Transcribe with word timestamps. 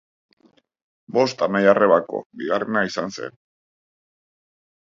Bost 1.17 1.43
anai-arrebako 1.47 2.23
bigarrena 2.41 2.83
izan 2.91 3.15
zen. 3.19 3.39